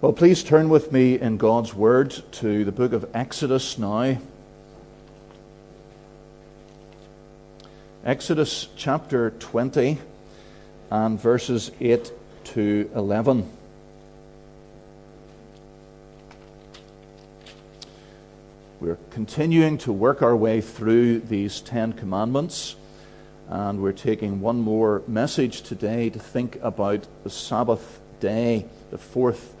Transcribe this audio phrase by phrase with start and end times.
[0.00, 4.18] Well, please turn with me in God's Word to the book of Exodus now.
[8.04, 9.98] Exodus chapter 20
[10.92, 12.12] and verses 8
[12.44, 13.50] to 11.
[18.78, 22.76] We're continuing to work our way through these Ten Commandments,
[23.48, 29.56] and we're taking one more message today to think about the Sabbath day, the fourth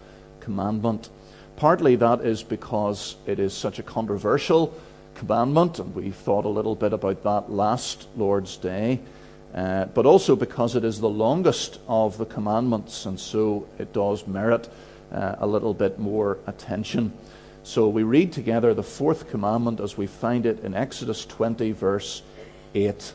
[0.48, 1.10] commandment.
[1.56, 4.72] Partly that is because it is such a controversial
[5.14, 8.98] commandment, and we thought a little bit about that last Lord's Day,
[9.54, 14.26] uh, but also because it is the longest of the commandments, and so it does
[14.26, 14.70] merit
[15.12, 17.12] uh, a little bit more attention.
[17.62, 22.22] So we read together the fourth commandment as we find it in Exodus 20, verse
[22.74, 23.12] 8.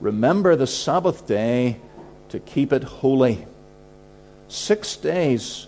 [0.00, 1.76] Remember the Sabbath day
[2.30, 3.46] to keep it holy.
[4.48, 5.67] Six days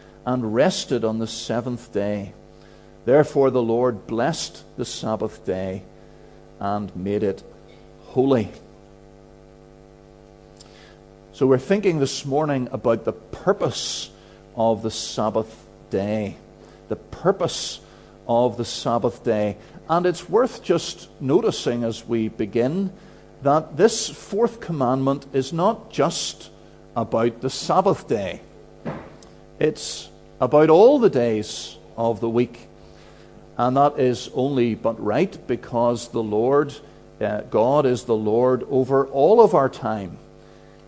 [0.25, 2.33] and rested on the seventh day.
[3.05, 5.83] Therefore, the Lord blessed the Sabbath day
[6.59, 7.43] and made it
[8.07, 8.51] holy.
[11.33, 14.11] So, we're thinking this morning about the purpose
[14.55, 16.37] of the Sabbath day.
[16.89, 17.79] The purpose
[18.27, 19.57] of the Sabbath day.
[19.89, 22.93] And it's worth just noticing as we begin
[23.41, 26.51] that this fourth commandment is not just
[26.95, 28.41] about the Sabbath day.
[29.59, 30.10] It's
[30.41, 32.67] about all the days of the week.
[33.57, 36.73] And that is only but right because the Lord,
[37.21, 40.17] uh, God, is the Lord over all of our time,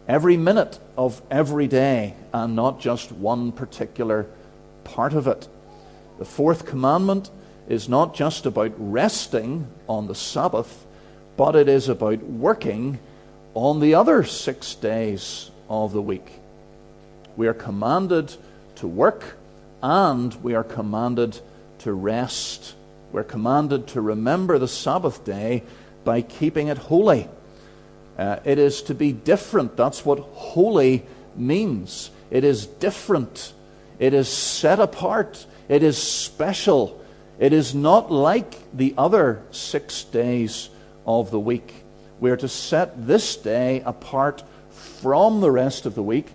[0.08, 4.26] every minute of every day, and not just one particular
[4.86, 5.48] part of it.
[6.18, 7.30] The fourth commandment
[7.70, 10.84] is not just about resting on the Sabbath,
[11.38, 12.98] but it is about working
[13.54, 16.40] on the other six days of the week.
[17.38, 18.36] We are commanded
[18.78, 19.38] to work
[19.84, 21.38] and we are commanded
[21.80, 22.74] to rest.
[23.12, 25.64] We're commanded to remember the Sabbath day
[26.06, 27.28] by keeping it holy.
[28.18, 29.76] Uh, it is to be different.
[29.76, 31.06] That's what holy
[31.36, 32.12] means.
[32.32, 33.54] It is different.
[34.00, 35.46] It is set apart.
[35.68, 37.04] It is special.
[37.38, 40.70] It is not like the other six days
[41.06, 41.74] of the week.
[42.22, 46.28] We are to set this day apart from the rest of the week,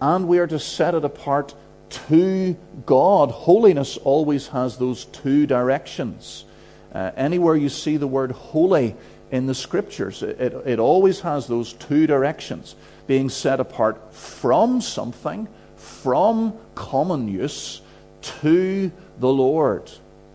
[0.00, 1.52] and we are to set it apart
[1.90, 3.30] to God.
[3.30, 6.44] Holiness always has those two directions.
[6.92, 8.94] Uh, anywhere you see the word holy
[9.30, 12.74] in the scriptures, it, it, it always has those two directions
[13.06, 17.82] being set apart from something, from common use,
[18.22, 19.90] to the Lord.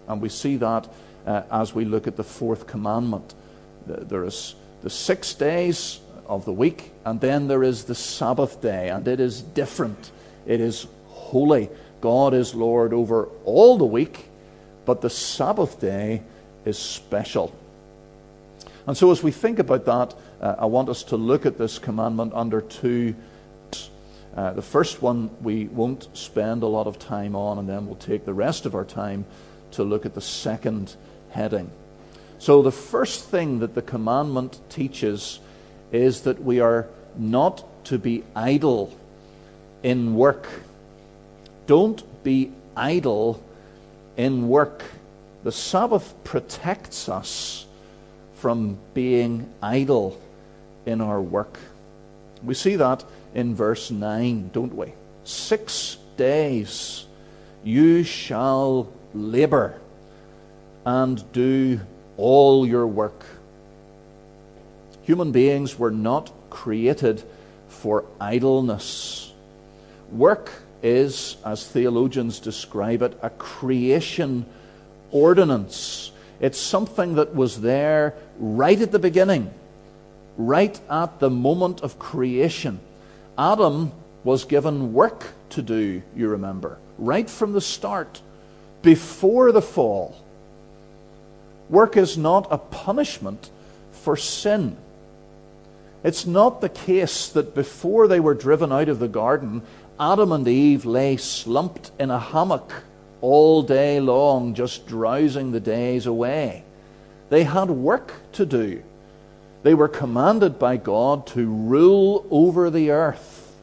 [0.08, 0.88] And we see that
[1.26, 3.34] uh, as we look at the fourth commandment.
[3.86, 8.90] There is the six days of the week, and then there is the Sabbath day,
[8.90, 10.12] and it is different.
[10.46, 10.88] It is
[11.32, 11.70] holy.
[12.02, 14.28] God is Lord over all the week,
[14.86, 16.22] but the Sabbath day
[16.66, 17.56] is special.
[18.86, 21.80] And so, as we think about that, uh, I want us to look at this
[21.80, 23.16] commandment under two.
[24.36, 27.96] Uh, the first one we won't spend a lot of time on, and then we'll
[27.96, 29.26] take the rest of our time
[29.72, 30.96] to look at the second
[31.30, 31.70] heading.
[32.40, 35.40] So, the first thing that the commandment teaches
[35.92, 36.88] is that we are
[37.18, 38.94] not to be idle
[39.84, 40.48] in work.
[41.72, 43.42] Don't be idle
[44.18, 44.84] in work.
[45.46, 47.66] The Sabbath protects us
[48.34, 50.20] from being idle
[50.86, 51.58] in our work.
[52.44, 54.92] We see that in verse 9, don't we?
[55.24, 57.06] Six days
[57.64, 59.80] you shall labor
[60.86, 61.80] and do
[62.18, 63.24] all your work.
[65.04, 67.24] Human beings were not created
[67.70, 69.32] for idleness.
[70.12, 70.52] Work
[70.84, 74.46] is, as theologians describe it, a creation
[75.12, 76.12] ordinance.
[76.40, 79.54] It's something that was there right at the beginning,
[80.38, 82.80] right at the moment of creation.
[83.38, 83.92] Adam
[84.24, 88.22] was given work to do, you remember, right from the start,
[88.82, 90.16] before the fall.
[91.70, 93.50] Work is not a punishment
[93.92, 94.78] for sin.
[96.04, 99.62] It's not the case that before they were driven out of the garden,
[100.02, 102.74] Adam and Eve lay slumped in a hammock
[103.22, 106.64] all day long just drowsing the days away.
[107.30, 108.82] They had work to do.
[109.62, 113.56] They were commanded by God to rule over the earth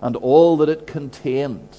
[0.00, 1.76] and all that it contained.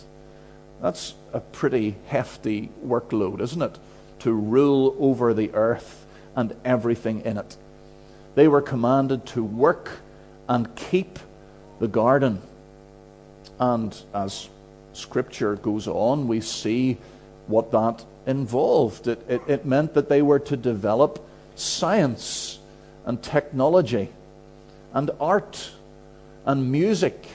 [0.81, 3.79] That's a pretty hefty workload, isn't it?
[4.19, 6.05] To rule over the earth
[6.35, 7.55] and everything in it.
[8.35, 9.89] They were commanded to work
[10.49, 11.17] and keep
[11.79, 12.41] the garden.
[13.59, 14.49] And as
[14.93, 16.97] Scripture goes on, we see
[17.47, 19.07] what that involved.
[19.07, 21.25] It, it, it meant that they were to develop
[21.55, 22.59] science
[23.05, 24.09] and technology
[24.93, 25.71] and art
[26.45, 27.27] and music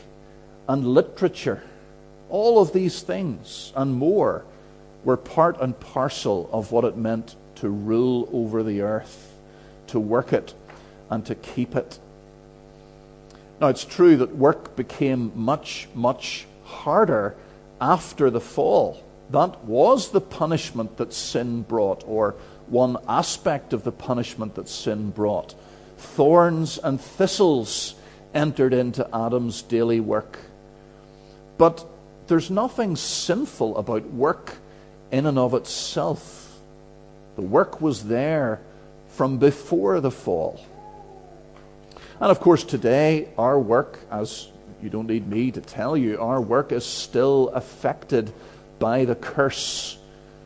[0.68, 1.62] and literature.
[2.28, 4.44] All of these things and more
[5.04, 9.32] were part and parcel of what it meant to rule over the earth,
[9.88, 10.54] to work it,
[11.08, 11.98] and to keep it.
[13.60, 17.36] Now, it's true that work became much, much harder
[17.80, 19.02] after the fall.
[19.30, 22.34] That was the punishment that sin brought, or
[22.68, 25.54] one aspect of the punishment that sin brought.
[25.98, 27.94] Thorns and thistles
[28.32, 30.38] entered into Adam's daily work.
[31.58, 31.84] But
[32.28, 34.56] there's nothing sinful about work
[35.10, 36.58] in and of itself.
[37.36, 38.60] The work was there
[39.08, 40.64] from before the fall.
[42.20, 44.48] And of course, today, our work, as
[44.82, 48.30] you don't need me to tell you, our work is still affected
[48.78, 49.98] by the curse.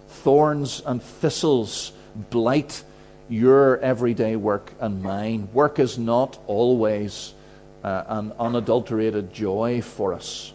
[0.08, 1.92] Thorns and thistles
[2.30, 2.84] blight
[3.28, 5.48] your everyday work and mine.
[5.52, 7.34] Work is not always
[7.82, 10.52] uh, an unadulterated joy for us.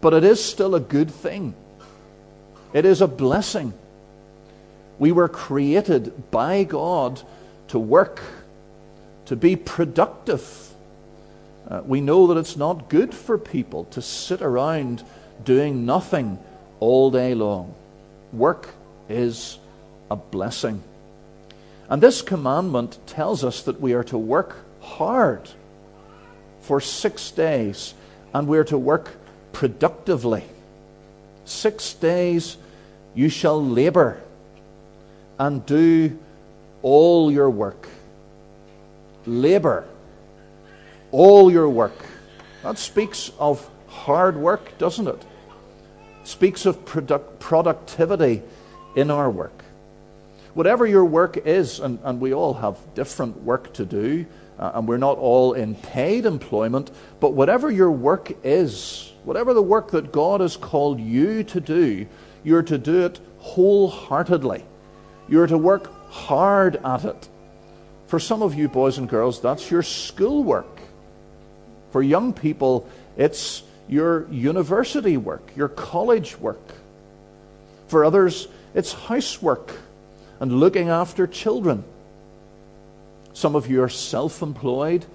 [0.00, 1.54] But it is still a good thing.
[2.72, 3.72] It is a blessing.
[4.98, 7.20] We were created by God
[7.68, 8.20] to work,
[9.26, 10.74] to be productive.
[11.68, 15.02] Uh, we know that it's not good for people to sit around
[15.44, 16.38] doing nothing
[16.80, 17.74] all day long.
[18.32, 18.68] Work
[19.08, 19.58] is
[20.10, 20.82] a blessing.
[21.88, 25.48] And this commandment tells us that we are to work hard
[26.62, 27.94] for six days
[28.32, 29.10] and we're to work
[29.52, 30.44] productively.
[31.44, 32.56] Six days
[33.14, 34.20] you shall labor
[35.38, 36.18] and do
[36.82, 37.88] all your work.
[39.26, 39.84] Labor.
[41.10, 41.96] All your work.
[42.62, 45.24] That speaks of hard work, doesn't it?
[46.24, 48.42] Speaks of product, productivity
[48.96, 49.64] in our work.
[50.54, 54.26] Whatever your work is, and, and we all have different work to do,
[54.58, 56.90] uh, and we're not all in paid employment,
[57.20, 62.06] but whatever your work is, whatever the work that God has called you to do,
[62.44, 64.64] you're to do it wholeheartedly.
[65.28, 67.28] You're to work hard at it.
[68.12, 70.82] For some of you boys and girls, that's your schoolwork.
[71.92, 72.86] For young people,
[73.16, 76.60] it's your university work, your college work.
[77.88, 79.72] For others, it's housework
[80.40, 81.84] and looking after children.
[83.32, 85.06] Some of you are self employed.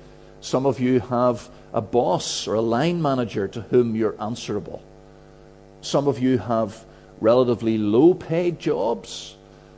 [0.42, 4.82] Some of you have a boss or a line manager to whom you're answerable.
[5.82, 6.84] Some of you have
[7.22, 9.36] relatively low paid jobs,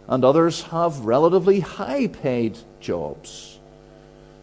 [0.08, 3.60] and others have relatively high paid jobs.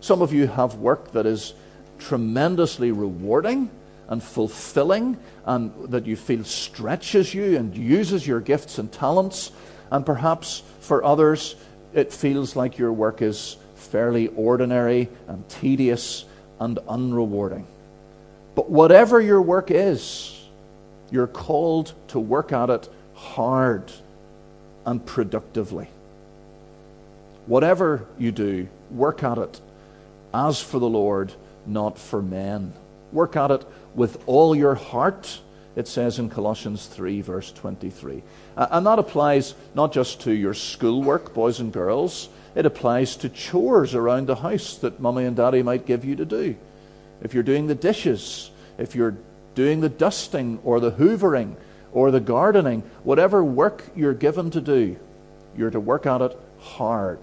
[0.01, 1.55] Some of you have work that is
[1.99, 3.71] tremendously rewarding
[4.09, 9.51] and fulfilling, and that you feel stretches you and uses your gifts and talents.
[9.91, 11.57] And perhaps for others,
[11.93, 16.25] it feels like your work is fairly ordinary and tedious
[16.61, 17.65] and unrewarding.
[18.55, 20.41] But whatever your work is,
[21.11, 23.91] you're called to work at it hard
[24.85, 25.89] and productively.
[27.47, 29.61] Whatever you do, work at it
[30.35, 31.33] as for the Lord,
[31.65, 32.73] not for men.
[33.13, 35.41] Work at it with all your heart,
[35.77, 38.23] it says in Colossians 3, verse 23.
[38.57, 43.95] And that applies not just to your schoolwork, boys and girls, it applies to chores
[43.95, 46.57] around the house that mummy and daddy might give you to do.
[47.23, 49.17] If you're doing the dishes, if you're
[49.55, 51.57] doing the dusting or the hoovering
[51.93, 54.97] or the gardening, whatever work you're given to do,
[55.57, 57.21] you're to work at it hard.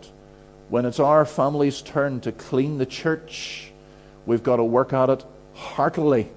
[0.70, 3.72] When it's our family's turn to clean the church,
[4.26, 6.30] we've got to work at it heartily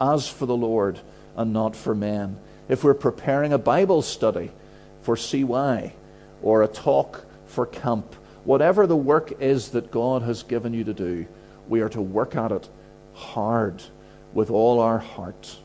[0.00, 1.00] as for the Lord
[1.36, 2.38] and not for men.
[2.68, 4.50] If we're preparing a Bible study
[5.02, 5.92] for CY
[6.42, 8.14] or a talk for camp,
[8.44, 11.26] whatever the work is that God has given you to do,
[11.68, 12.68] we are to work at it
[13.14, 13.82] hard
[14.32, 15.56] with all our heart.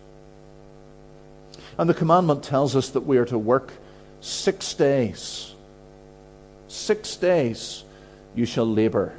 [1.78, 3.72] And the commandment tells us that we are to work
[4.20, 5.54] six days.
[6.68, 7.84] Six days
[8.36, 9.14] you shall labor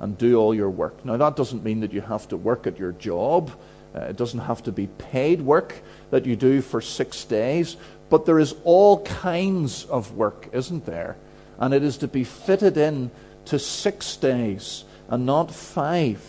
[0.00, 1.04] and do all your work.
[1.04, 3.52] Now, that doesn't mean that you have to work at your job.
[3.94, 5.74] Uh, it doesn't have to be paid work
[6.10, 7.76] that you do for six days.
[8.10, 11.16] But there is all kinds of work, isn't there?
[11.58, 13.10] And it is to be fitted in
[13.46, 16.20] to six days and not five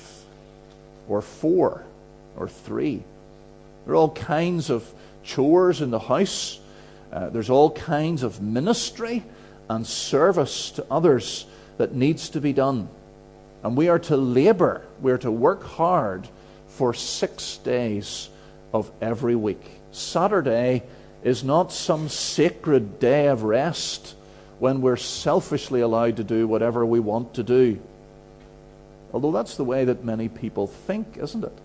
[1.07, 1.83] or four
[2.37, 3.03] or three.
[3.85, 4.89] There are all kinds of
[5.23, 6.59] chores in the house.
[7.11, 9.23] Uh, there's all kinds of ministry
[9.73, 11.45] and service to others
[11.77, 12.87] that needs to be done.
[13.63, 16.27] And we are to labor, we are to work hard
[16.67, 18.29] for six days
[18.73, 19.63] of every week.
[19.91, 20.83] Saturday
[21.23, 24.15] is not some sacred day of rest
[24.59, 27.79] when we're selfishly allowed to do whatever we want to do.
[29.13, 31.57] Although that's the way that many people think, isn't it?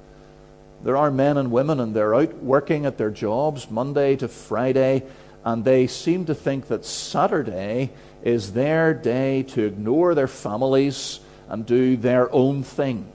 [0.85, 5.03] There are men and women, and they're out working at their jobs Monday to Friday,
[5.45, 7.90] and they seem to think that Saturday
[8.23, 13.11] is their day to ignore their families and do their own thing.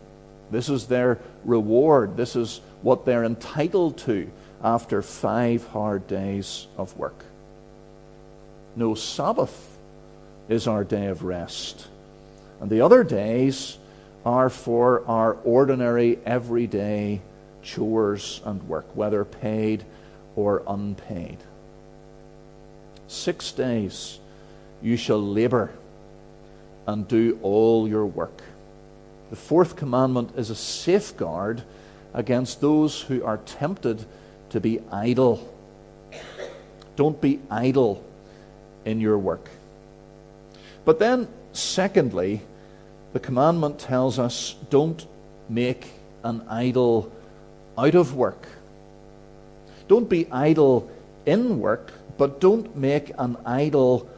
[0.49, 2.17] This is their reward.
[2.17, 4.29] This is what they're entitled to
[4.63, 7.25] after five hard days of work.
[8.75, 9.77] No, Sabbath
[10.49, 11.87] is our day of rest.
[12.59, 13.77] And the other days
[14.25, 17.21] are for our ordinary, everyday
[17.61, 19.83] chores and work, whether paid
[20.35, 21.37] or unpaid.
[23.13, 24.17] Six days
[24.81, 25.71] you shall labor
[26.87, 28.41] and do all your work.
[29.29, 31.61] The fourth commandment is a safeguard
[32.15, 34.03] against those who are tempted
[34.49, 35.47] to be idle.
[36.95, 38.03] Don't be idle
[38.83, 39.47] in your work.
[40.83, 42.41] But then, secondly,
[43.13, 45.05] the commandment tells us don't
[45.47, 45.85] make
[46.23, 47.11] an idol
[47.77, 48.47] out of work.
[49.87, 50.89] Don't be idle
[51.27, 54.09] in work, but don't make an idol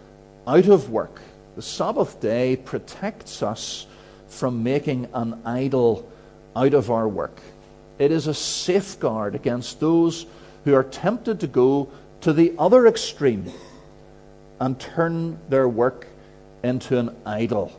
[0.47, 1.21] out of work.
[1.55, 3.87] The Sabbath day protects us
[4.27, 6.09] from making an idol
[6.55, 7.39] out of our work.
[7.97, 10.25] It is a safeguard against those
[10.65, 11.89] who are tempted to go
[12.21, 13.51] to the other extreme
[14.59, 16.07] and turn their work
[16.63, 17.71] into an idol.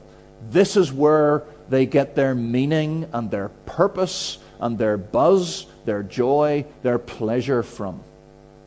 [0.50, 6.64] This is where they get their meaning and their purpose and their buzz, their joy,
[6.82, 8.02] their pleasure from.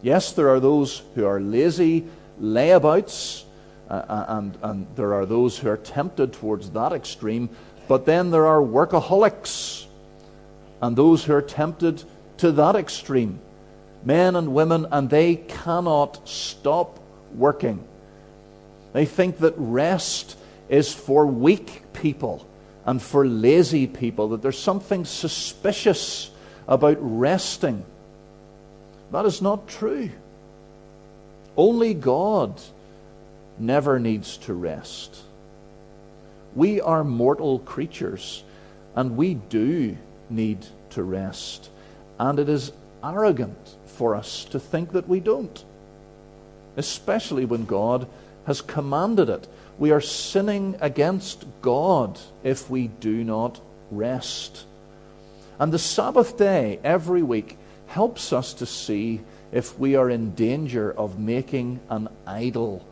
[0.02, 2.06] Yes, there are those who are lazy
[2.42, 3.44] layabouts,
[3.90, 7.50] uh, uh, and, and there are those who are tempted towards that extreme,
[7.88, 9.86] but then there are workaholics
[10.82, 12.04] and those who are tempted
[12.38, 13.40] to that extreme.
[14.04, 17.00] Men and women, and they cannot stop
[17.36, 17.84] working.
[18.94, 20.38] They think that rest
[20.70, 22.48] is for weak people
[22.86, 26.32] and for lazy people, that there's something suspicious
[26.68, 27.84] about resting.
[29.12, 30.10] That is not true.
[31.58, 32.62] Only God
[33.58, 35.18] never needs to rest.
[36.56, 38.44] We are mortal creatures,
[38.96, 39.98] and we do
[40.30, 41.70] need to rest.
[42.18, 42.72] And it is
[43.04, 45.64] arrogant for us to think that we don't,
[46.78, 48.08] especially when God
[48.46, 49.48] has commanded it.
[49.78, 53.62] We are sinning against God if we do not
[53.92, 54.66] rest.
[55.60, 57.58] And the Sabbath day every week
[57.90, 59.20] helps us to see
[59.52, 62.86] if we are in danger of making an idol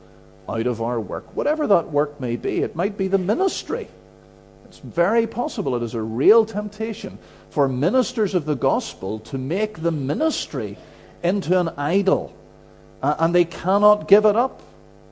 [0.50, 2.60] out of our work, whatever that work may be.
[2.62, 3.88] It might be the ministry.
[4.66, 7.20] It's very possible it is a real temptation
[7.51, 10.77] for ministers of the gospel to make the ministry
[11.24, 12.36] into an idol,
[13.01, 14.62] uh, and they cannot give it up.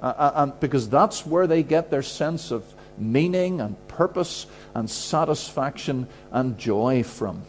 [0.02, 2.64] Uh, uh, because that's where they get their sense of
[2.98, 7.42] meaning and purpose and satisfaction and joy from.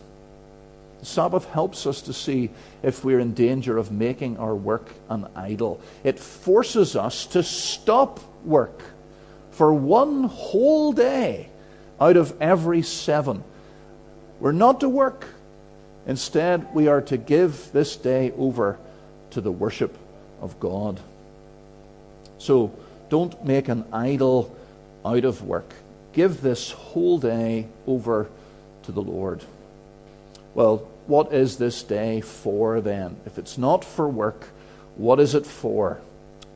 [1.06, 2.50] Sabbath helps us to see
[2.82, 5.80] if we're in danger of making our work an idol.
[6.02, 8.82] It forces us to stop work
[9.52, 11.48] for one whole day
[12.00, 13.44] out of every seven.
[14.40, 15.26] We're not to work.
[16.06, 18.76] Instead, we are to give this day over
[19.30, 19.96] to the worship
[20.42, 21.00] of God.
[22.38, 22.76] So
[23.10, 24.54] don't make an idol
[25.04, 25.72] out of work.
[26.12, 28.28] Give this whole day over
[28.82, 29.44] to the Lord.
[30.54, 33.16] Well, what is this day for then?
[33.26, 34.48] If it's not for work,
[34.96, 36.00] what is it for?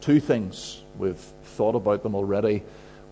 [0.00, 0.82] Two things.
[0.98, 2.62] We've thought about them already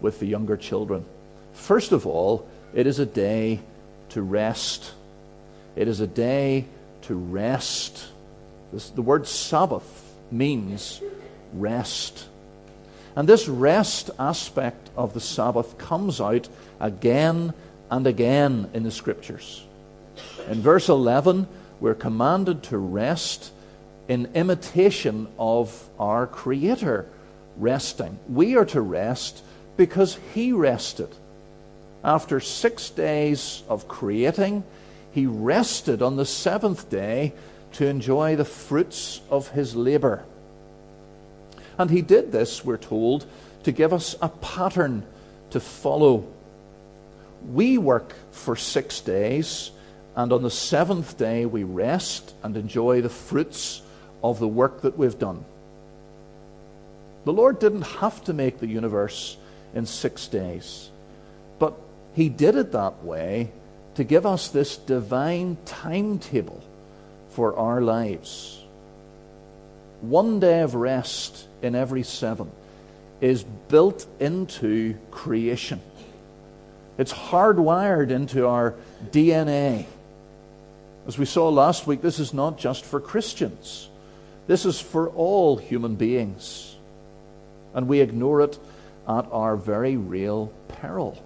[0.01, 1.05] with the younger children.
[1.53, 3.61] First of all, it is a day
[4.11, 4.93] to rest.
[5.77, 6.67] It is a day
[7.03, 8.09] to rest.
[8.73, 11.01] This, the word Sabbath means
[11.53, 12.27] rest.
[13.17, 17.53] And this rest aspect of the Sabbath comes out again
[17.91, 19.65] and again in the Scriptures.
[20.49, 21.47] In verse 11,
[21.81, 23.53] we're commanded to rest
[24.09, 27.07] in imitation of our Creator
[27.57, 28.19] resting.
[28.29, 29.43] We are to rest
[29.77, 31.09] because He rested.
[32.03, 34.65] After six days of creating,
[35.13, 37.33] He rested on the seventh day
[37.73, 40.25] to enjoy the fruits of His labor.
[41.79, 43.25] And he did this, we're told,
[43.63, 45.07] to give us a pattern
[45.51, 46.27] to follow.
[47.53, 49.71] We work for six days,
[50.19, 53.83] and on the seventh day we rest and enjoy the fruits
[54.21, 55.45] of the work that we've done.
[57.25, 59.37] The Lord didn't have to make the universe
[59.77, 60.91] in six days,
[61.61, 61.75] but
[62.17, 63.53] He did it that way
[63.95, 66.65] to give us this divine timetable
[67.31, 68.61] for our lives.
[70.01, 72.51] One day of rest in every seven
[73.21, 75.81] is built into creation.
[76.99, 78.75] It's hardwired into our
[79.13, 79.87] DNA.
[81.09, 83.89] As we saw last week, this is not just for Christians,
[84.47, 86.77] this is for all human beings.
[87.75, 88.59] And we ignore it
[89.09, 91.23] at our very real peril.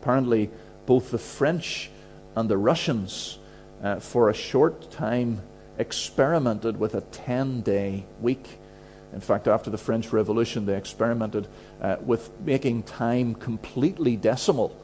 [0.00, 0.50] Apparently,
[0.86, 1.90] both the French
[2.36, 3.38] and the Russians,
[3.82, 5.40] uh, for a short time,
[5.76, 8.58] experimented with a 10 day week
[9.12, 11.48] in fact, after the French Revolution, they experimented
[11.80, 14.76] uh, with making time completely decimal.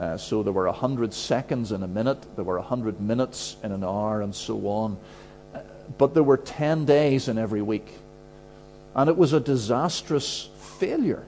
[0.00, 3.84] Uh, so there were 100 seconds in a minute, there were 100 minutes in an
[3.84, 4.96] hour, and so on.
[5.54, 5.58] Uh,
[5.98, 7.86] but there were 10 days in every week.
[8.94, 11.22] And it was a disastrous failure.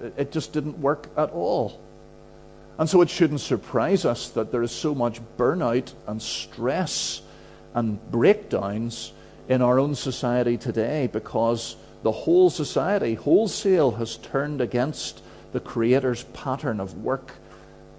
[0.00, 1.80] Uh, it just didn't work at all.
[2.78, 7.20] And so it shouldn't surprise us that there is so much burnout and stress
[7.74, 9.12] and breakdowns
[9.48, 15.20] in our own society today because the whole society, wholesale, has turned against
[15.52, 17.32] the Creator's pattern of work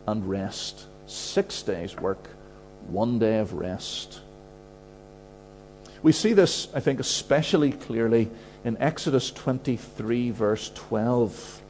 [0.08, 0.86] and rest.
[1.08, 2.28] Six days' work,
[2.88, 4.22] one day of rest.
[6.04, 8.30] We see this, I think, especially clearly
[8.64, 11.62] in Exodus 23, verse 12.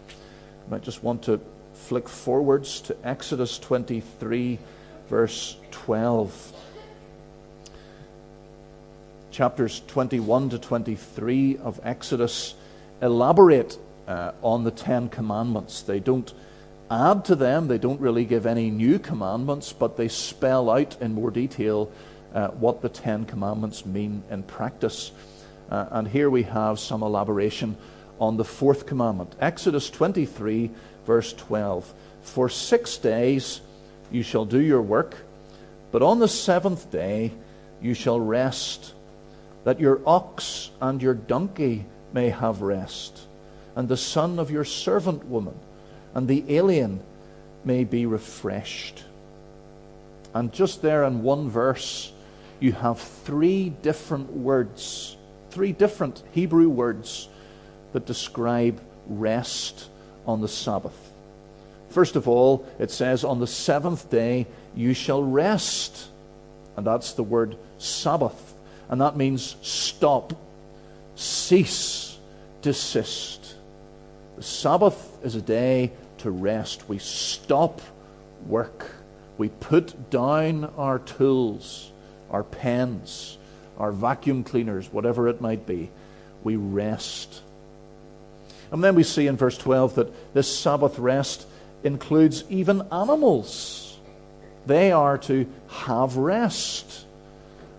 [0.68, 1.42] I might just want to
[1.74, 4.60] flick forwards to Exodus 23,
[5.10, 6.54] verse 12
[9.32, 12.54] chapters 21 to 23 of Exodus
[13.02, 13.78] elaborate
[14.12, 15.84] uh, on the Ten Commandments.
[15.84, 16.34] They don't
[16.90, 21.14] add to them, they don't really give any new commandments, but they spell out in
[21.14, 21.90] more detail
[22.34, 25.12] uh, what the Ten Commandments mean in practice.
[25.70, 27.78] Uh, and here we have some elaboration
[28.20, 29.34] on the fourth commandment.
[29.40, 30.70] Exodus 23,
[31.06, 31.94] verse 12.
[32.22, 33.62] For six days
[34.12, 35.16] you shall do your work,
[35.92, 37.32] but on the seventh day
[37.82, 38.94] you shall rest
[39.64, 43.28] that your ox and your donkey may have rest,
[43.76, 45.58] and the son of your servant woman
[46.14, 47.02] and the alien
[47.64, 49.04] may be refreshed.
[50.34, 52.12] And just there in one verse,
[52.60, 55.16] you have three different words,
[55.50, 57.28] three different Hebrew words
[57.94, 59.90] that describe rest
[60.26, 61.12] on the Sabbath.
[61.90, 66.08] First of all, it says, On the seventh day you shall rest.
[66.78, 68.52] And that's the word Sabbath
[68.92, 70.34] and that means stop,
[71.16, 72.18] cease,
[72.62, 73.41] desist.
[74.44, 76.88] Sabbath is a day to rest.
[76.88, 77.82] We stop
[78.46, 78.92] work.
[79.38, 81.92] We put down our tools,
[82.30, 83.38] our pens,
[83.78, 85.90] our vacuum cleaners, whatever it might be.
[86.44, 87.42] We rest.
[88.72, 91.46] And then we see in verse 12 that this Sabbath rest
[91.84, 93.98] includes even animals.
[94.66, 97.06] They are to have rest.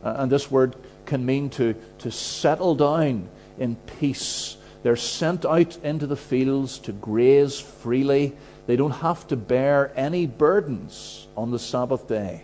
[0.02, 4.56] Uh, and this word can mean to, to settle down in peace.
[4.82, 8.32] They're sent out into the fields to graze freely.
[8.66, 12.42] They don't have to bear any burdens on the Sabbath day.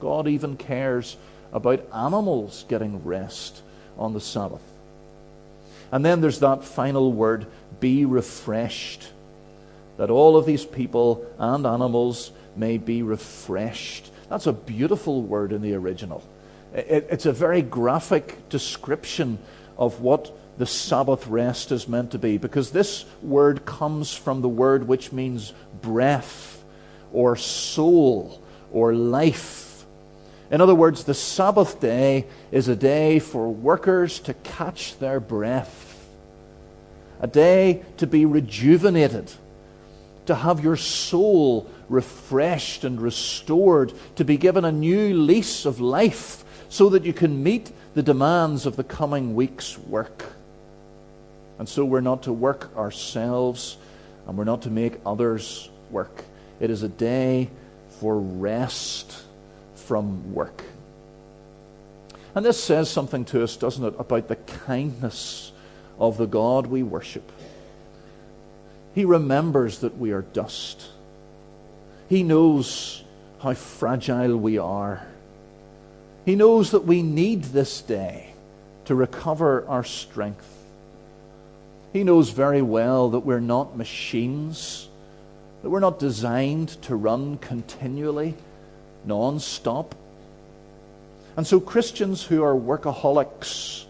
[0.00, 1.16] God even cares
[1.52, 3.62] about animals getting rest
[3.98, 4.62] on the Sabbath.
[5.90, 7.46] And then there's that final word
[7.80, 9.08] be refreshed.
[9.96, 14.10] That all of these people and animals may be refreshed.
[14.28, 16.22] That's a beautiful word in the original.
[16.74, 19.38] It, it's a very graphic description
[19.78, 24.48] of what the Sabbath rest is meant to be, because this word comes from the
[24.48, 26.62] word which means breath
[27.12, 29.84] or soul or life.
[30.50, 36.06] In other words, the Sabbath day is a day for workers to catch their breath,
[37.20, 39.32] a day to be rejuvenated,
[40.26, 46.43] to have your soul refreshed and restored, to be given a new lease of life
[46.68, 50.24] so that you can meet the demands of the coming week's work.
[51.58, 53.76] And so we're not to work ourselves
[54.26, 56.24] and we're not to make others work.
[56.60, 57.50] It is a day
[58.00, 59.22] for rest
[59.74, 60.62] from work.
[62.34, 65.52] And this says something to us, doesn't it, about the kindness
[65.98, 67.30] of the God we worship.
[68.94, 70.88] He remembers that we are dust.
[72.08, 73.02] He knows
[73.40, 75.06] how fragile we are.
[76.24, 78.32] He knows that we need this day
[78.86, 80.50] to recover our strength.
[81.92, 84.88] He knows very well that we're not machines,
[85.62, 88.34] that we're not designed to run continually,
[89.04, 89.94] non stop.
[91.36, 93.84] And so, Christians who are workaholics,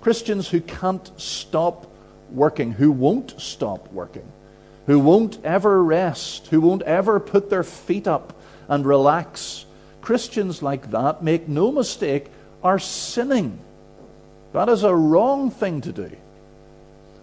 [0.00, 1.86] Christians who can't stop
[2.30, 4.26] working, who won't stop working,
[4.86, 8.34] who won't ever rest, who won't ever put their feet up
[8.68, 9.66] and relax,
[10.00, 12.26] Christians like that, make no mistake,
[12.62, 13.58] are sinning.
[14.52, 16.10] That is a wrong thing to do.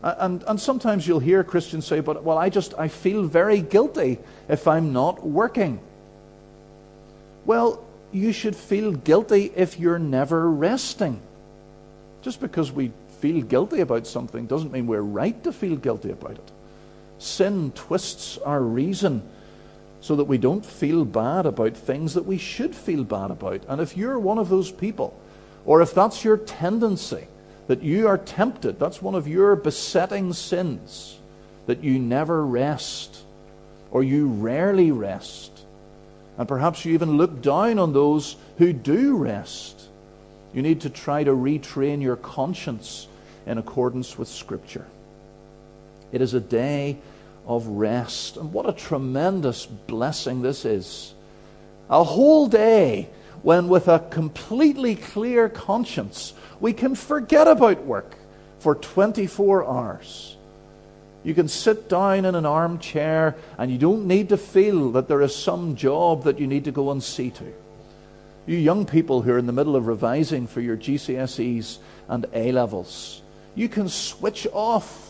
[0.03, 4.19] And, and sometimes you'll hear Christians say, but well, I just I feel very guilty
[4.47, 5.79] if I'm not working.
[7.45, 11.19] Well, you should feel guilty if you're never resting.
[12.21, 16.31] Just because we feel guilty about something doesn't mean we're right to feel guilty about
[16.31, 16.51] it.
[17.17, 19.23] Sin twists our reason
[20.01, 23.63] so that we don't feel bad about things that we should feel bad about.
[23.67, 25.19] And if you're one of those people,
[25.65, 27.27] or if that's your tendency,
[27.67, 31.17] that you are tempted, that's one of your besetting sins,
[31.65, 33.23] that you never rest,
[33.91, 35.51] or you rarely rest,
[36.37, 39.87] and perhaps you even look down on those who do rest.
[40.53, 43.07] You need to try to retrain your conscience
[43.45, 44.85] in accordance with Scripture.
[46.11, 46.97] It is a day
[47.47, 48.37] of rest.
[48.37, 51.15] And what a tremendous blessing this is.
[51.89, 53.09] A whole day
[53.41, 58.15] when, with a completely clear conscience, we can forget about work
[58.59, 60.35] for 24 hours.
[61.23, 65.21] You can sit down in an armchair and you don't need to feel that there
[65.21, 67.53] is some job that you need to go and see to.
[68.45, 72.51] You young people who are in the middle of revising for your GCSEs and A
[72.53, 73.21] levels,
[73.55, 75.06] you can switch off.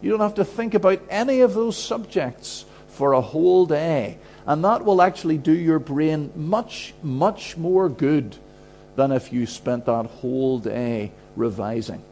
[0.00, 4.18] You don't have to think about any of those subjects for a whole day.
[4.46, 8.36] And that will actually do your brain much, much more good
[8.96, 12.02] than if you spent that whole day revising.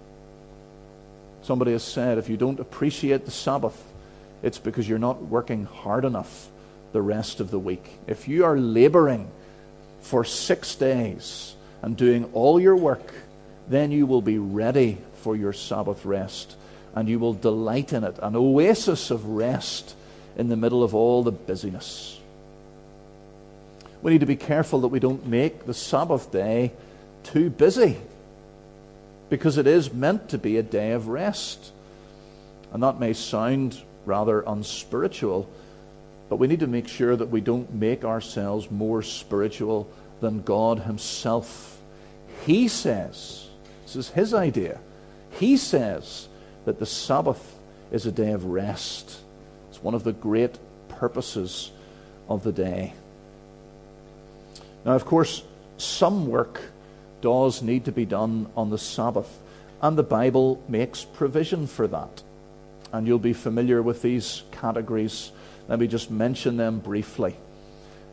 [1.42, 3.80] Somebody has said if you don't appreciate the Sabbath,
[4.42, 6.48] it's because you're not working hard enough
[6.92, 7.98] the rest of the week.
[8.06, 9.30] If you are laboring
[10.00, 13.14] for six days and doing all your work,
[13.68, 16.56] then you will be ready for your Sabbath rest
[16.96, 19.94] and you will delight in it, an oasis of rest
[20.36, 22.18] in the middle of all the busyness.
[24.00, 26.72] We need to be careful that we don't make the Sabbath day
[27.22, 27.98] too busy
[29.28, 31.70] because it is meant to be a day of rest.
[32.72, 35.50] And that may sound rather unspiritual,
[36.30, 40.80] but we need to make sure that we don't make ourselves more spiritual than God
[40.80, 41.78] Himself.
[42.46, 43.48] He says,
[43.84, 44.78] this is His idea,
[45.32, 46.28] He says
[46.66, 47.58] that the Sabbath
[47.90, 49.18] is a day of rest.
[49.70, 51.70] It's one of the great purposes
[52.28, 52.92] of the day.
[54.84, 55.42] Now, of course,
[55.78, 56.60] some work
[57.20, 59.38] does need to be done on the Sabbath.
[59.80, 62.22] And the Bible makes provision for that.
[62.92, 65.30] And you'll be familiar with these categories.
[65.68, 67.36] Let me just mention them briefly.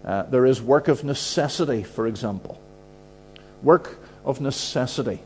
[0.03, 2.59] Uh, there is work of necessity, for example.
[3.61, 5.21] Work of necessity.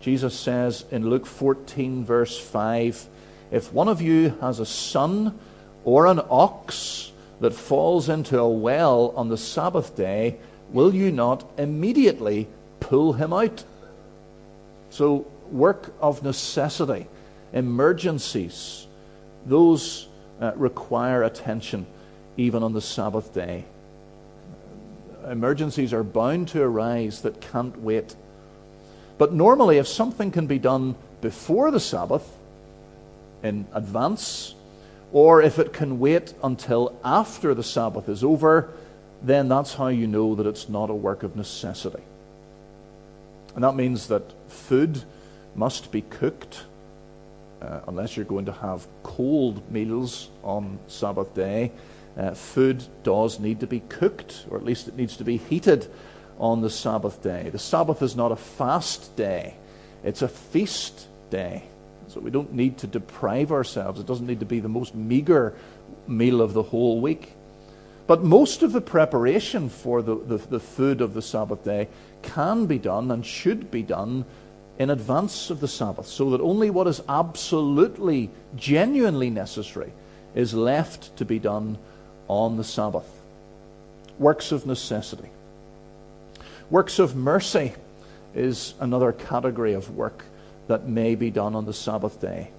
[0.00, 3.06] Jesus says in Luke 14, verse 5
[3.50, 5.38] If one of you has a son
[5.84, 10.38] or an ox that falls into a well on the Sabbath day,
[10.72, 12.48] will you not immediately
[12.80, 13.64] pull him out.
[14.90, 17.06] So, work of necessity,
[17.52, 18.86] emergencies,
[19.46, 20.08] those
[20.40, 21.86] uh, require attention
[22.36, 23.64] even on the Sabbath day.
[25.26, 28.16] Emergencies are bound to arise that can't wait.
[29.18, 32.38] But normally, if something can be done before the Sabbath,
[33.42, 34.54] in advance,
[35.12, 38.70] or if it can wait until after the Sabbath is over,
[39.22, 42.02] then that's how you know that it's not a work of necessity.
[43.54, 45.02] And that means that food
[45.56, 46.62] must be cooked,
[47.60, 51.72] uh, unless you're going to have cold meals on Sabbath day.
[52.16, 55.88] Uh, food does need to be cooked, or at least it needs to be heated
[56.38, 57.50] on the Sabbath day.
[57.50, 59.54] The Sabbath is not a fast day,
[60.04, 61.64] it's a feast day.
[62.08, 64.00] So we don't need to deprive ourselves.
[64.00, 65.54] It doesn't need to be the most meager
[66.06, 67.34] meal of the whole week.
[68.06, 71.88] But most of the preparation for the, the, the, food of the Sabbath day
[72.22, 74.24] can be done and should be done
[74.78, 79.92] in advance of the Sabbath, so that only what is absolutely, genuinely necessary
[80.34, 81.76] is left to be done
[82.28, 83.06] on the Sabbath.
[84.18, 85.28] Works of necessity.
[86.70, 87.72] Works of mercy
[88.34, 90.24] is another category of work
[90.66, 92.50] that may be done on the Sabbath day.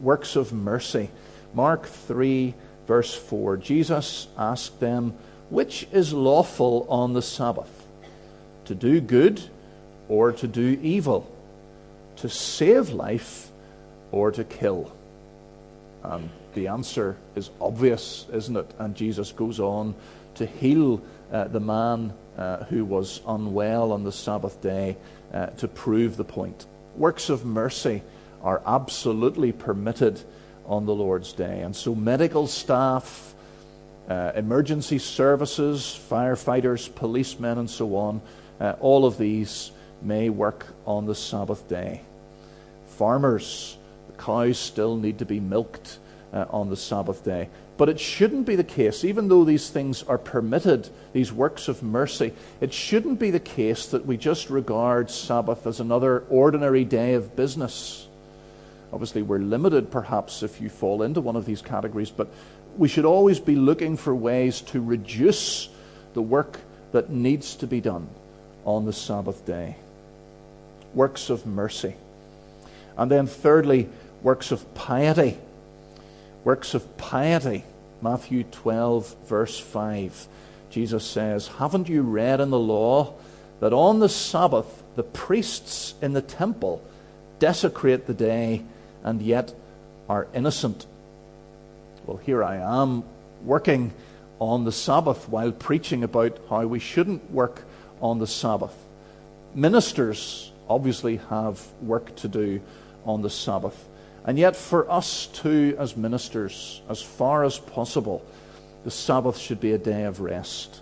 [0.00, 1.10] Works of mercy.
[1.54, 2.54] Mark 3
[2.86, 5.12] Verse 4 Jesus asked them,
[5.50, 7.84] Which is lawful on the Sabbath?
[8.66, 9.42] To do good
[10.08, 11.32] or to do evil?
[12.16, 13.50] to save life
[14.10, 14.92] or to kill?
[16.02, 18.70] And the answer is obvious, isn't it?
[18.78, 19.94] And Jesus goes on
[20.36, 24.96] to heal uh, the man uh, who was unwell on the Sabbath day
[25.32, 26.66] uh, to prove the point.
[26.96, 28.02] Works of mercy
[28.42, 30.20] are absolutely permitted
[30.66, 31.60] on the Lord's day.
[31.60, 33.34] And so, medical staff,
[34.08, 38.20] uh, emergency services, firefighters, policemen, and so on,
[38.60, 39.70] uh, all of these
[40.02, 42.02] may work on the Sabbath day.
[42.86, 43.76] Farmers,
[44.08, 45.98] the cows still need to be milked
[46.32, 47.48] uh, on the Sabbath day.
[47.78, 51.82] But it shouldn't be the case, even though these things are permitted, these works of
[51.82, 57.14] mercy, it shouldn't be the case that we just regard Sabbath as another ordinary day
[57.14, 58.08] of business.
[58.92, 62.28] Obviously, we're limited perhaps if you fall into one of these categories, but
[62.78, 65.68] we should always be looking for ways to reduce
[66.14, 66.58] the work
[66.92, 68.08] that needs to be done
[68.64, 69.76] on the Sabbath day.
[70.94, 71.94] Works of mercy.
[72.96, 73.90] And then, thirdly,
[74.22, 75.36] works of piety
[76.46, 77.64] works of piety.
[78.00, 80.28] Matthew 12, verse 5.
[80.70, 83.14] Jesus says, Haven't you read in the law
[83.58, 86.84] that on the Sabbath the priests in the temple
[87.40, 88.62] desecrate the day
[89.02, 89.52] and yet
[90.08, 90.86] are innocent?
[92.06, 93.02] Well, here I am
[93.42, 93.92] working
[94.38, 97.64] on the Sabbath while preaching about how we shouldn't work
[98.00, 98.74] on the Sabbath.
[99.52, 102.60] Ministers obviously have work to do
[103.04, 103.84] on the Sabbath.
[104.26, 108.24] And yet, for us too, as ministers, as far as possible,
[108.84, 110.80] the Sabbath should be a day of rest.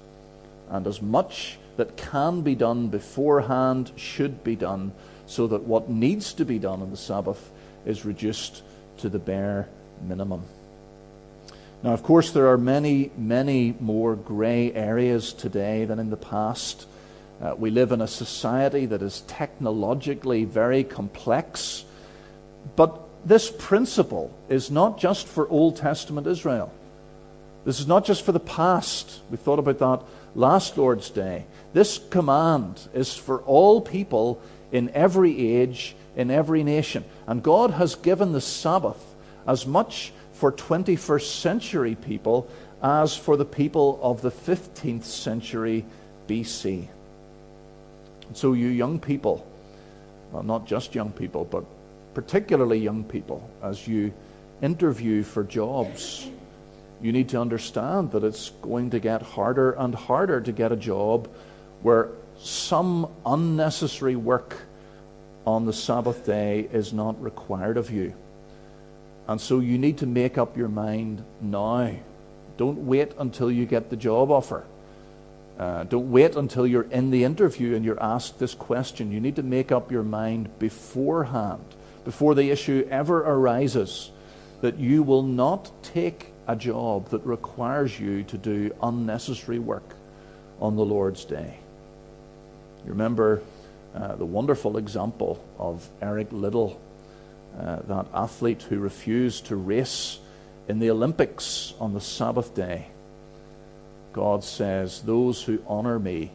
[0.70, 4.92] And as much that can be done beforehand should be done,
[5.26, 7.50] so that what needs to be done on the Sabbath
[7.84, 8.62] is reduced
[8.98, 9.68] to the bare
[10.02, 10.42] minimum.
[11.82, 16.86] Now, of course, there are many, many more grey areas today than in the past.
[17.42, 21.84] Uh, we live in a society that is technologically very complex,
[22.74, 26.72] but this principle is not just for Old Testament Israel.
[27.64, 29.20] This is not just for the past.
[29.30, 30.02] We thought about that
[30.34, 31.46] last Lord's Day.
[31.72, 37.04] This command is for all people in every age, in every nation.
[37.26, 39.02] And God has given the Sabbath
[39.46, 42.48] as much for 21st century people
[42.82, 45.84] as for the people of the 15th century
[46.28, 46.88] BC.
[48.34, 49.46] So, you young people,
[50.32, 51.64] well, not just young people, but
[52.14, 54.12] particularly young people, as you
[54.62, 56.28] interview for jobs,
[57.02, 60.76] you need to understand that it's going to get harder and harder to get a
[60.76, 61.28] job
[61.82, 64.56] where some unnecessary work
[65.46, 68.14] on the Sabbath day is not required of you.
[69.26, 71.94] And so you need to make up your mind now.
[72.56, 74.64] Don't wait until you get the job offer.
[75.58, 79.12] Uh, don't wait until you're in the interview and you're asked this question.
[79.12, 81.64] You need to make up your mind beforehand
[82.04, 84.10] before the issue ever arises
[84.60, 89.94] that you will not take a job that requires you to do unnecessary work
[90.60, 91.58] on the Lord's day.
[92.84, 93.42] You remember
[93.94, 96.80] uh, the wonderful example of Eric Liddell,
[97.58, 100.18] uh, that athlete who refused to race
[100.68, 102.86] in the Olympics on the Sabbath day.
[104.12, 106.30] God says, Those who honor me,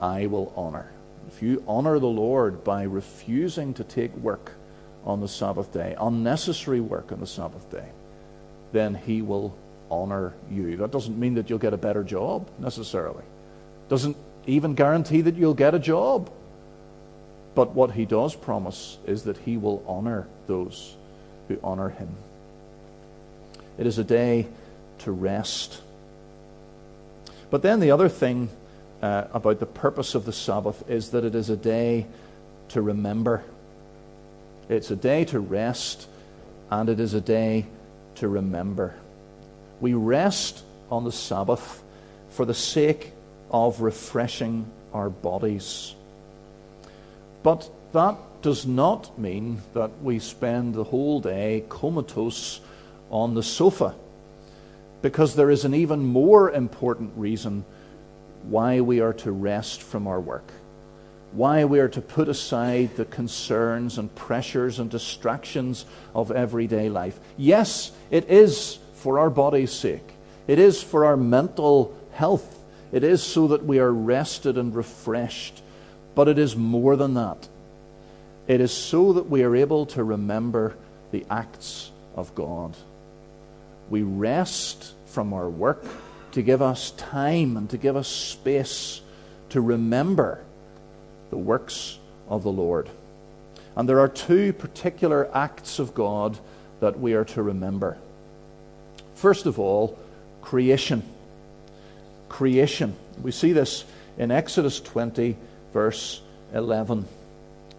[0.00, 0.90] I will honor.
[1.28, 4.52] If you honor the Lord by refusing to take work
[5.08, 7.88] on the Sabbath day, unnecessary work on the Sabbath day,
[8.72, 9.56] then he will
[9.90, 10.76] honor you.
[10.76, 13.24] That doesn't mean that you'll get a better job necessarily.
[13.88, 14.16] Doesn't
[14.46, 16.30] even guarantee that you'll get a job.
[17.54, 20.94] But what he does promise is that he will honor those
[21.48, 22.14] who honor him.
[23.78, 24.46] It is a day
[25.00, 25.80] to rest.
[27.50, 28.50] But then the other thing
[29.00, 32.06] uh, about the purpose of the Sabbath is that it is a day
[32.70, 33.42] to remember.
[34.68, 36.08] It's a day to rest,
[36.70, 37.64] and it is a day
[38.16, 38.94] to remember.
[39.80, 41.82] We rest on the Sabbath
[42.30, 43.12] for the sake
[43.50, 45.94] of refreshing our bodies.
[47.42, 52.60] But that does not mean that we spend the whole day comatose
[53.10, 53.94] on the sofa,
[55.00, 57.64] because there is an even more important reason
[58.42, 60.52] why we are to rest from our work
[61.32, 67.18] why we are to put aside the concerns and pressures and distractions of everyday life.
[67.36, 70.14] Yes, it is for our body's sake,
[70.46, 72.58] it is for our mental health,
[72.92, 75.62] it is so that we are rested and refreshed.
[76.14, 77.48] But it is more than that.
[78.48, 80.74] It is so that we are able to remember
[81.12, 82.74] the acts of God.
[83.88, 85.84] We rest from our work
[86.32, 89.00] to give us time and to give us space
[89.50, 90.42] to remember
[91.30, 92.88] the works of the Lord.
[93.76, 96.38] And there are two particular acts of God
[96.80, 97.96] that we are to remember.
[99.14, 99.98] First of all,
[100.42, 101.02] creation.
[102.28, 102.96] Creation.
[103.22, 103.84] We see this
[104.16, 105.36] in Exodus 20,
[105.72, 106.20] verse
[106.54, 107.06] 11.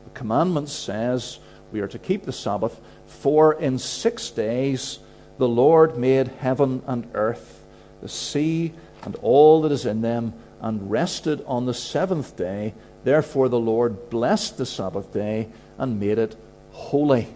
[0.06, 1.40] The commandment says
[1.72, 5.00] we are to keep the Sabbath, for in six days
[5.38, 7.64] the Lord made heaven and earth,
[8.02, 12.74] the sea and all that is in them, and rested on the seventh day.
[13.04, 16.36] Therefore the Lord blessed the Sabbath day and made it
[16.72, 17.28] holy.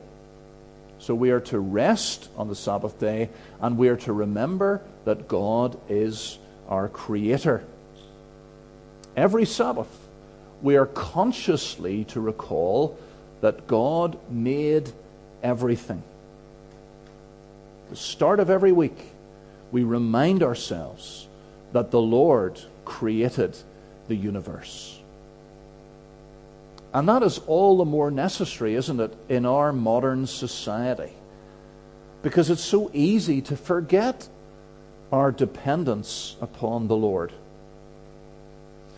[0.99, 5.28] So we are to rest on the Sabbath day, and we are to remember that
[5.28, 6.38] God is
[6.69, 7.63] our Creator.
[9.15, 9.89] Every Sabbath,
[10.62, 12.97] we are consciously to recall
[13.41, 14.91] that God made
[15.43, 16.02] everything.
[17.89, 18.97] The start of every week,
[19.73, 21.28] we remind ourselves
[21.73, 23.58] that the Lord created
[24.08, 24.99] the universe.
[26.93, 31.13] And that is all the more necessary, isn't it, in our modern society?
[32.21, 34.27] Because it's so easy to forget
[35.12, 37.34] our dependence upon the Lord.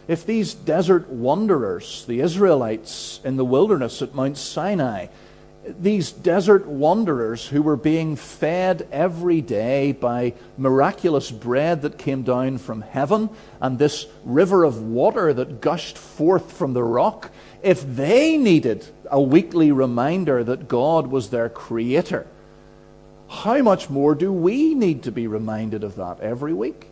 [0.08, 5.08] If these desert wanderers, the Israelites in the wilderness at Mount Sinai,
[5.68, 12.58] these desert wanderers who were being fed every day by miraculous bread that came down
[12.58, 17.32] from heaven and this river of water that gushed forth from the rock,
[17.64, 22.28] if they needed a weekly reminder that God was their creator,
[23.28, 26.88] how much more do we need to be reminded of that every week?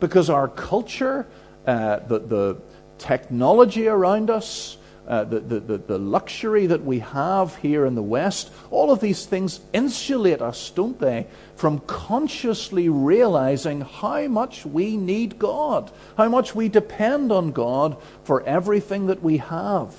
[0.00, 1.26] Because our culture,
[1.66, 2.56] uh, the, the
[2.98, 8.50] technology around us, uh, the, the, the luxury that we have here in the West,
[8.70, 15.38] all of these things insulate us, don't they, from consciously realizing how much we need
[15.38, 19.94] God, how much we depend on God for everything that we have.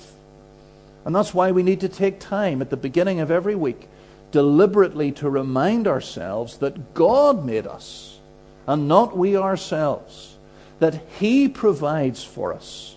[1.04, 3.88] And that's why we need to take time at the beginning of every week
[4.32, 8.18] deliberately to remind ourselves that God made us
[8.66, 10.36] and not we ourselves,
[10.80, 12.95] that He provides for us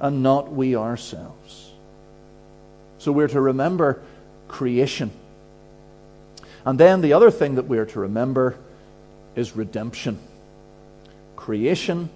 [0.00, 1.72] and not we ourselves.
[2.98, 4.02] So we're to remember
[4.48, 5.10] creation.
[6.64, 8.56] And then the other thing that we're to remember
[9.34, 10.18] is redemption.
[11.36, 12.10] Creation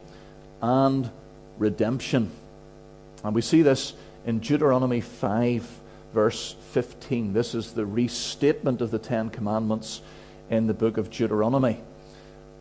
[0.61, 1.11] and
[1.59, 2.31] redemption.
[3.25, 3.95] And we see this
[4.27, 5.81] in Deuteronomy 5
[6.13, 7.33] verse 15.
[7.33, 10.03] This is the restatement of the Ten Commandments
[10.51, 11.81] in the book of Deuteronomy.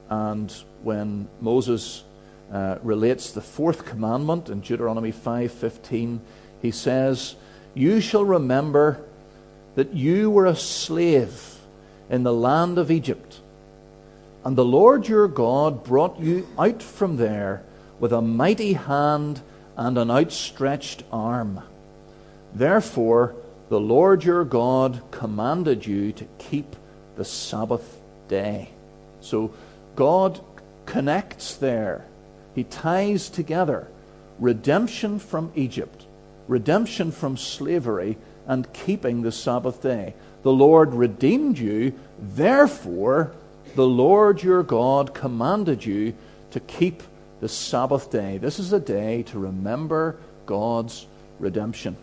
[0.09, 0.51] And
[0.83, 2.03] when Moses
[2.51, 6.19] uh, relates the fourth commandment in Deuteronomy 5:15,
[6.61, 7.35] he says,
[7.73, 8.99] "You shall remember
[9.75, 11.59] that you were a slave
[12.09, 13.39] in the land of Egypt,
[14.43, 17.63] and the Lord your God brought you out from there
[17.99, 19.41] with a mighty hand
[19.77, 21.61] and an outstretched arm.
[22.53, 23.35] Therefore,
[23.69, 26.75] the Lord your God commanded you to keep
[27.15, 28.69] the Sabbath day.
[29.21, 29.53] So
[29.95, 30.41] God
[30.85, 32.05] connects there.
[32.55, 33.87] He ties together
[34.39, 36.05] redemption from Egypt,
[36.47, 40.13] redemption from slavery, and keeping the Sabbath day.
[40.43, 43.31] The Lord redeemed you, therefore,
[43.75, 46.13] the Lord your God commanded you
[46.51, 47.03] to keep
[47.39, 48.37] the Sabbath day.
[48.37, 51.05] This is a day to remember God's
[51.39, 51.95] redemption.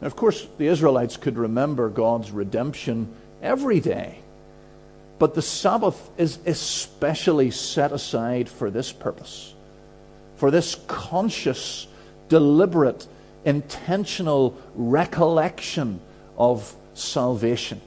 [0.00, 3.08] Now, of course, the Israelites could remember God's redemption
[3.42, 4.18] every day.
[5.18, 9.54] But the Sabbath is especially set aside for this purpose,
[10.36, 11.86] for this conscious,
[12.28, 13.06] deliberate,
[13.44, 16.00] intentional recollection
[16.36, 17.80] of salvation.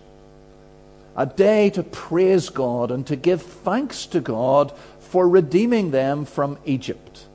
[1.15, 6.57] A day to praise God and to give thanks to God for redeeming them from
[6.65, 7.25] Egypt,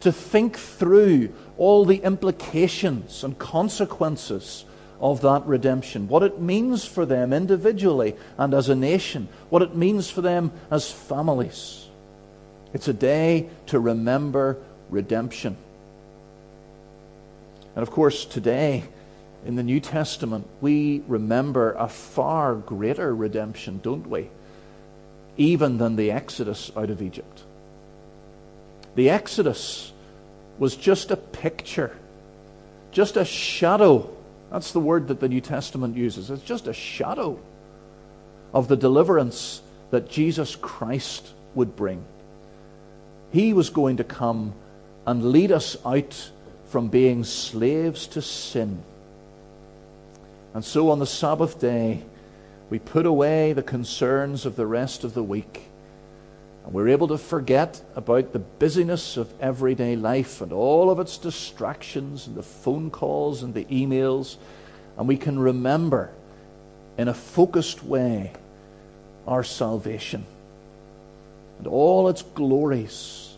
[0.00, 4.64] to think through all the implications and consequences
[5.00, 9.74] of that redemption, what it means for them individually and as a nation, what it
[9.74, 11.86] means for them as families.
[12.72, 14.58] It's a day to remember
[14.90, 15.56] redemption.
[17.74, 18.84] And of course, today
[19.46, 24.28] in the New Testament, we remember a far greater redemption, don't we?
[25.36, 27.42] Even than the Exodus out of Egypt.
[28.96, 29.92] The Exodus
[30.58, 31.96] was just a picture,
[32.92, 34.10] just a shadow.
[34.50, 36.30] That's the word that the New Testament uses.
[36.30, 37.38] It's just a shadow
[38.52, 42.04] of the deliverance that Jesus Christ would bring.
[43.32, 44.54] He was going to come
[45.06, 46.30] and lead us out
[46.66, 48.82] from being slaves to sin.
[50.52, 52.02] And so on the Sabbath day,
[52.70, 55.69] we put away the concerns of the rest of the week
[56.64, 61.16] and we're able to forget about the busyness of everyday life and all of its
[61.16, 64.36] distractions and the phone calls and the emails.
[64.98, 66.10] and we can remember
[66.98, 68.32] in a focused way
[69.26, 70.24] our salvation
[71.58, 73.36] and all its glories,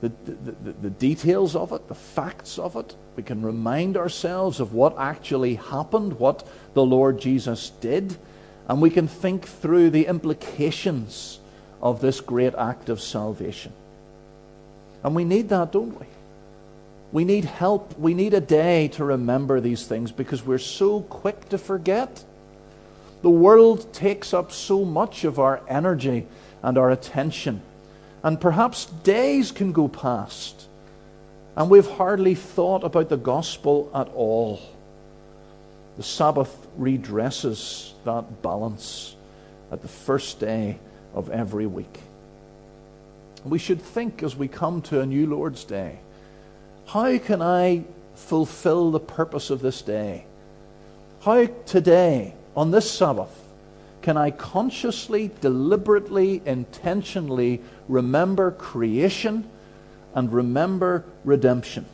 [0.00, 2.94] the, the, the, the, details of it, the facts of it.
[3.16, 8.16] We can remind ourselves of what actually happened, what the Lord Jesus did,
[8.68, 11.40] and we can think through the implications
[11.80, 13.72] of this great act of salvation.
[15.02, 16.06] And we need that, don't we?
[17.12, 17.98] We need help.
[17.98, 22.24] We need a day to remember these things because we're so quick to forget.
[23.22, 26.26] The world takes up so much of our energy
[26.62, 27.62] and our attention.
[28.22, 30.68] And perhaps days can go past
[31.58, 34.60] and we've hardly thought about the gospel at all.
[35.96, 39.16] The Sabbath redresses that balance
[39.72, 40.78] at the first day
[41.14, 42.00] of every week.
[43.44, 46.00] We should think as we come to a new Lord's Day
[46.88, 47.84] how can I
[48.14, 50.24] fulfill the purpose of this day?
[51.20, 53.44] How today, on this Sabbath,
[54.00, 59.46] can I consciously, deliberately, intentionally remember creation
[60.14, 61.84] and remember redemption?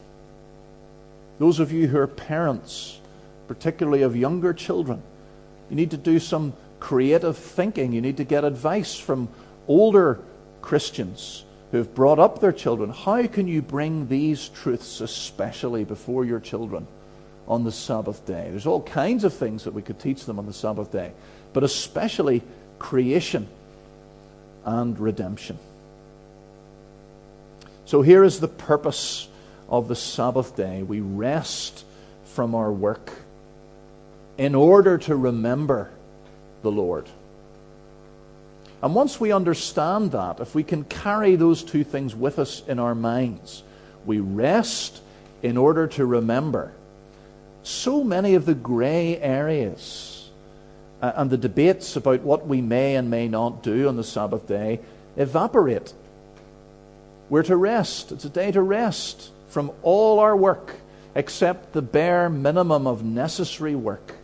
[1.40, 3.00] Those of you who are parents,
[3.48, 5.02] particularly of younger children,
[5.70, 6.52] you need to do some
[6.84, 7.94] creative thinking.
[7.94, 9.30] You need to get advice from
[9.66, 10.20] older
[10.60, 12.90] Christians who have brought up their children.
[12.90, 16.86] How can you bring these truths especially before your children
[17.48, 18.48] on the Sabbath day?
[18.50, 21.12] There's all kinds of things that we could teach them on the Sabbath day,
[21.54, 22.42] but especially
[22.78, 23.48] creation
[24.66, 25.58] and redemption.
[27.86, 29.26] So here is the purpose
[29.70, 30.82] of the Sabbath day.
[30.82, 31.82] We rest
[32.34, 33.10] from our work
[34.36, 35.90] in order to remember
[36.64, 37.08] the Lord.
[38.82, 42.78] And once we understand that, if we can carry those two things with us in
[42.78, 43.62] our minds,
[44.04, 45.00] we rest
[45.42, 46.72] in order to remember.
[47.62, 50.28] So many of the gray areas
[51.00, 54.46] uh, and the debates about what we may and may not do on the Sabbath
[54.46, 54.80] day
[55.16, 55.94] evaporate.
[57.30, 58.12] We're to rest.
[58.12, 60.74] It's a day to rest from all our work
[61.14, 64.14] except the bare minimum of necessary work.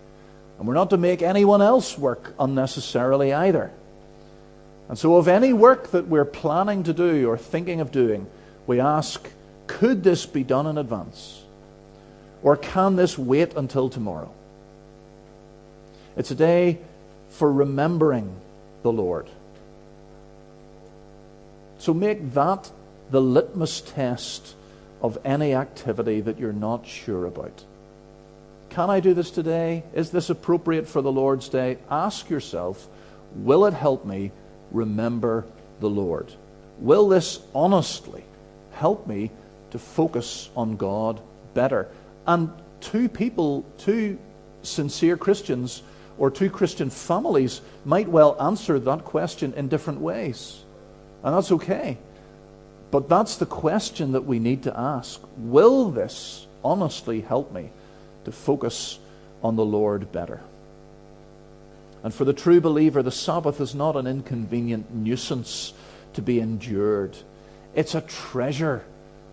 [0.61, 3.73] And we're not to make anyone else work unnecessarily either.
[4.91, 8.27] And so, of any work that we're planning to do or thinking of doing,
[8.67, 9.27] we ask,
[9.67, 11.43] could this be done in advance?
[12.43, 14.31] Or can this wait until tomorrow?
[16.15, 16.79] It's a day
[17.31, 18.31] for remembering
[18.83, 19.31] the Lord.
[21.79, 22.71] So make that
[23.11, 24.55] the litmus test
[25.01, 27.65] of any activity that you're not sure about.
[28.71, 29.83] Can I do this today?
[29.95, 31.79] Is this appropriate for the Lord's day?
[31.91, 32.89] Ask yourself,
[33.35, 34.31] will it help me
[34.71, 35.45] remember
[35.81, 36.33] the Lord?
[36.79, 38.25] Will this honestly
[38.73, 39.33] help me
[39.73, 41.21] to focus on God
[41.53, 41.89] better?
[42.29, 42.51] And
[42.81, 44.19] two people, two
[44.63, 45.83] sincere Christians,
[46.17, 50.63] or two Christian families might well answer that question in different ways.
[51.25, 51.99] And that's okay.
[52.93, 55.21] But that's the question that we need to ask.
[55.37, 57.71] Will this honestly help me
[58.25, 58.99] to focus
[59.43, 60.41] on the Lord better?
[62.03, 65.75] And for the true believer, the Sabbath is not an inconvenient nuisance
[66.15, 67.17] to be endured.
[67.75, 68.85] It's a treasure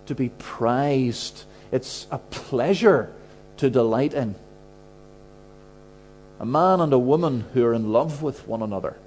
[0.08, 1.46] to be prized.
[1.72, 3.14] It's a pleasure
[3.58, 4.36] to delight in.
[6.40, 8.98] A man and a woman who are in love with one another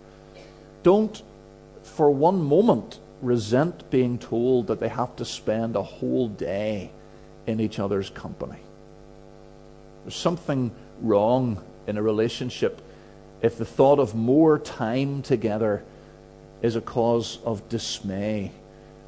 [0.82, 1.22] don't
[1.82, 6.90] for one moment resent being told that they have to spend a whole day
[7.46, 8.58] in each other's company.
[10.10, 12.82] There's something wrong in a relationship
[13.42, 15.84] if the thought of more time together
[16.62, 18.50] is a cause of dismay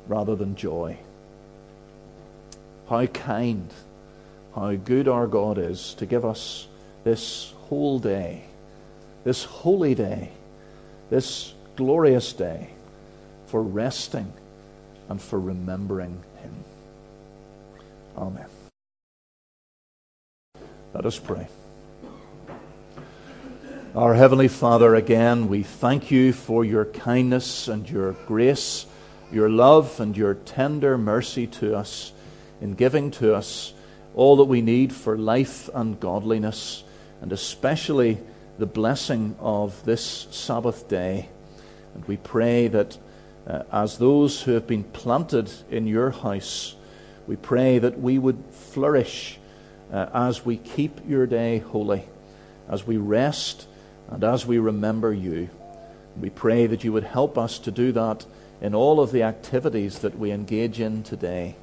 [0.07, 0.97] rather than joy.
[2.89, 3.69] How kind,
[4.55, 6.69] how good our God is to give us
[7.03, 8.45] this whole day,
[9.25, 10.31] this holy day,
[11.11, 12.71] this glorious day
[13.49, 14.33] for resting
[15.09, 16.55] and for remembering Him.
[18.17, 18.47] Amen.
[20.95, 21.49] Let us pray.
[23.95, 28.85] Our Heavenly Father, again, we thank you for your kindness and your grace,
[29.33, 32.13] your love and your tender mercy to us
[32.61, 33.73] in giving to us
[34.15, 36.85] all that we need for life and godliness,
[37.23, 38.19] and especially
[38.59, 41.31] the blessing of this Sabbath day.
[41.95, 42.99] And we pray that
[43.47, 46.77] uh, as those who have been planted in your house,
[47.27, 49.39] we pray that we would flourish
[49.93, 52.05] uh, as we keep your day holy,
[52.69, 53.67] as we rest
[54.11, 55.49] and as we remember you,
[56.21, 58.27] we pray that you would help us to do that
[58.61, 61.57] in all of the activities that we engage in today.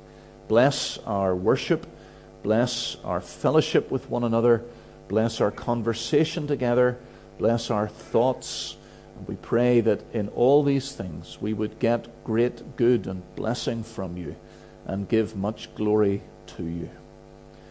[0.47, 1.86] Bless our worship,
[2.43, 4.63] bless our fellowship with one another,
[5.09, 6.97] Bless our conversation together.
[7.39, 8.77] Bless our thoughts.
[9.27, 14.15] We pray that in all these things we would get great good and blessing from
[14.15, 14.36] you
[14.86, 16.21] and give much glory
[16.55, 16.89] to you.